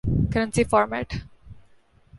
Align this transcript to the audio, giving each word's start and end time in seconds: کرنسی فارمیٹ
کرنسی 0.33 0.63
فارمیٹ 0.63 1.13